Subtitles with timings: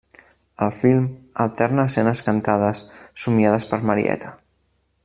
[0.67, 1.03] El film
[1.45, 2.83] alterna escenes cantades,
[3.27, 4.35] somiades per Marieta.